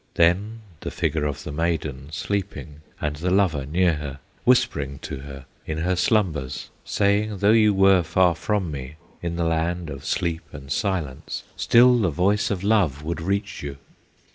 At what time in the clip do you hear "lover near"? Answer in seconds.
3.29-3.93